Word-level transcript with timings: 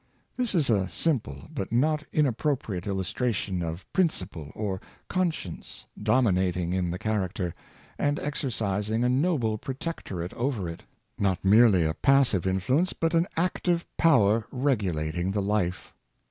This 0.35 0.55
is 0.55 0.71
a 0.71 0.89
simple 0.89 1.47
but 1.53 1.71
not 1.71 2.03
Importance 2.11 2.63
of 2.63 2.67
Good 2.67 2.85
Habits, 2.85 3.09
605 3.09 3.37
inappropriate 3.53 3.61
illustration 3.61 3.61
of 3.69 3.93
principle, 3.93 4.51
or 4.55 4.81
conscience, 5.07 5.85
dominating 6.01 6.73
in 6.73 6.89
the 6.89 6.97
character, 6.97 7.53
and 7.99 8.19
exercising 8.19 9.03
a 9.03 9.09
noble 9.09 9.59
protectorate 9.59 10.33
over 10.33 10.67
it; 10.67 10.81
not 11.19 11.45
merely 11.45 11.83
a 11.85 11.93
passive 11.93 12.47
influence, 12.47 12.93
but 12.93 13.13
an 13.13 13.27
active 13.37 13.85
power 13.97 14.47
regulating 14.51 15.33
the 15.33 15.41
life. 15.43 15.93